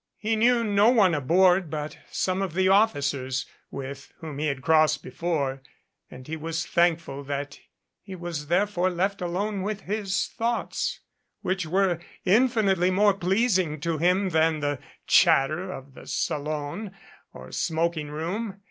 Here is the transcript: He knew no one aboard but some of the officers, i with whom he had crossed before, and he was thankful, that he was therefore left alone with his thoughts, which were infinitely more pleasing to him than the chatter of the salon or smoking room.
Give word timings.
He 0.17 0.35
knew 0.35 0.63
no 0.63 0.89
one 0.89 1.13
aboard 1.13 1.69
but 1.69 1.99
some 2.09 2.41
of 2.41 2.53
the 2.55 2.67
officers, 2.69 3.45
i 3.47 3.53
with 3.69 4.11
whom 4.17 4.39
he 4.39 4.47
had 4.47 4.63
crossed 4.63 5.03
before, 5.03 5.61
and 6.09 6.25
he 6.27 6.35
was 6.35 6.65
thankful, 6.65 7.23
that 7.25 7.59
he 8.01 8.15
was 8.15 8.47
therefore 8.47 8.89
left 8.89 9.21
alone 9.21 9.61
with 9.61 9.81
his 9.81 10.29
thoughts, 10.35 11.01
which 11.41 11.67
were 11.67 11.99
infinitely 12.25 12.89
more 12.89 13.13
pleasing 13.13 13.79
to 13.81 13.99
him 13.99 14.29
than 14.29 14.59
the 14.59 14.79
chatter 15.05 15.71
of 15.71 15.93
the 15.93 16.07
salon 16.07 16.95
or 17.31 17.51
smoking 17.51 18.09
room. 18.09 18.57